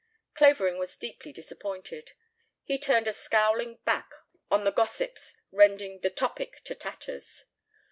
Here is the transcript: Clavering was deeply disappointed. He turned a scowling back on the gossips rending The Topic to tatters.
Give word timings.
Clavering 0.33 0.79
was 0.79 0.97
deeply 0.97 1.31
disappointed. 1.31 2.13
He 2.63 2.79
turned 2.79 3.07
a 3.07 3.13
scowling 3.13 3.75
back 3.85 4.09
on 4.49 4.63
the 4.63 4.71
gossips 4.71 5.39
rending 5.51 5.99
The 5.99 6.09
Topic 6.09 6.61
to 6.63 6.73
tatters. 6.73 7.45